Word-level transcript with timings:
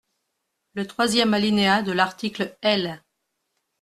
Le 0.73 0.87
troisième 0.87 1.35
alinéa 1.35 1.83
de 1.83 1.91
l’article 1.91 2.57
L. 2.63 3.03